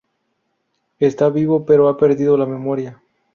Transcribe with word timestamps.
Está 0.97 1.29
vivo 1.29 1.63
pero 1.63 1.87
ha 1.87 1.95
perdido 1.95 2.35
la 2.35 2.47
memoria. 2.47 3.03